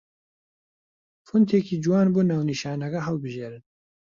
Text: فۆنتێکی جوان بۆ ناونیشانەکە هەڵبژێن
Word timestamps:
فۆنتێکی 1.27 1.75
جوان 1.83 2.07
بۆ 2.13 2.21
ناونیشانەکە 2.29 2.99
هەڵبژێن 3.07 3.55